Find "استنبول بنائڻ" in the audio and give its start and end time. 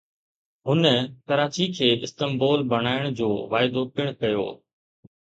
2.07-3.03